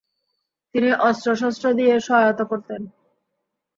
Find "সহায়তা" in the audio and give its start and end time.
1.99-2.43